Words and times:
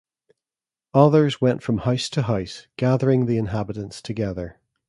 Others 0.95 1.41
went 1.41 1.61
from 1.61 1.77
house 1.77 2.09
to 2.09 2.23
house, 2.23 2.65
gathering 2.75 3.27
the 3.27 3.37
inhabitants 3.37 4.01
together. 4.01 4.57